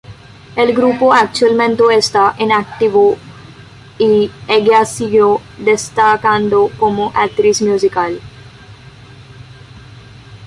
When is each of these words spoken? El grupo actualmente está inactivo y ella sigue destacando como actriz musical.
El 0.55 0.73
grupo 0.73 1.13
actualmente 1.13 1.83
está 1.95 2.35
inactivo 2.39 3.17
y 3.99 4.31
ella 4.47 4.83
sigue 4.83 5.21
destacando 5.59 6.71
como 6.79 7.11
actriz 7.13 7.61
musical. 7.61 8.19